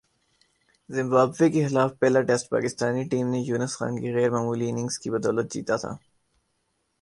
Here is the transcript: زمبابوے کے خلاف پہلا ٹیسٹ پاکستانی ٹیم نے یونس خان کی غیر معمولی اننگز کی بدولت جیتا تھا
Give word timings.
زمبابوے 0.89 1.47
کے 1.53 1.61
خلاف 1.67 1.91
پہلا 1.99 2.21
ٹیسٹ 2.27 2.45
پاکستانی 2.49 3.03
ٹیم 3.11 3.25
نے 3.33 3.39
یونس 3.39 3.73
خان 3.77 3.93
کی 4.01 4.09
غیر 4.15 4.29
معمولی 4.31 4.69
اننگز 4.69 4.95
کی 4.99 5.09
بدولت 5.09 5.47
جیتا 5.53 5.75
تھا 5.77 5.91